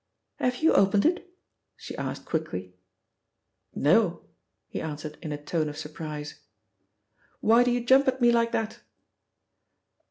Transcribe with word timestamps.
"Have 0.37 0.63
you 0.63 0.73
opened 0.73 1.05
it?" 1.05 1.31
she 1.77 1.95
asked 1.95 2.25
quickly. 2.25 2.73
"No," 3.75 4.23
he 4.67 4.81
answered 4.81 5.19
in 5.21 5.31
a 5.31 5.37
tone 5.37 5.69
of 5.69 5.77
surprise. 5.77 6.39
"Why 7.39 7.63
do 7.63 7.69
you 7.69 7.85
jump 7.85 8.07
at 8.07 8.19
me 8.19 8.31
like 8.31 8.51
that?" 8.51 8.79